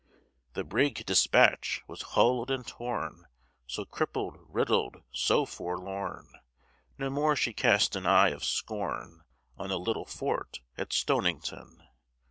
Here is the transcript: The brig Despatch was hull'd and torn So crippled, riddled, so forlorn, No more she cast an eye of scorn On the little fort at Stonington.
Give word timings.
The 0.53 0.63
brig 0.63 1.05
Despatch 1.05 1.83
was 1.87 2.01
hull'd 2.17 2.49
and 2.49 2.65
torn 2.65 3.27
So 3.67 3.85
crippled, 3.85 4.37
riddled, 4.49 5.03
so 5.11 5.45
forlorn, 5.45 6.27
No 6.97 7.11
more 7.11 7.35
she 7.35 7.53
cast 7.53 7.95
an 7.95 8.07
eye 8.07 8.29
of 8.29 8.43
scorn 8.43 9.21
On 9.59 9.69
the 9.69 9.77
little 9.77 10.07
fort 10.07 10.59
at 10.75 10.91
Stonington. 10.91 11.83